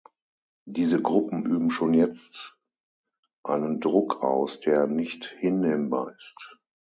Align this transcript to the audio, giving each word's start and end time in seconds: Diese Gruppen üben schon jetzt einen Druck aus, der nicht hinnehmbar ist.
Diese 0.65 0.99
Gruppen 0.99 1.45
üben 1.45 1.69
schon 1.69 1.93
jetzt 1.93 2.57
einen 3.43 3.79
Druck 3.81 4.23
aus, 4.23 4.59
der 4.59 4.87
nicht 4.87 5.27
hinnehmbar 5.27 6.15
ist. 6.15 6.57